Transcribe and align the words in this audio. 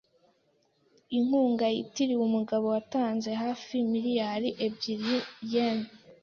Inkunga 1.17 1.65
yitiriwe 1.75 2.23
umugabo 2.29 2.65
watanze 2.75 3.29
hafi 3.43 3.75
miliyari 3.91 4.49
ebyiri 4.65 5.15
yen. 5.51 5.79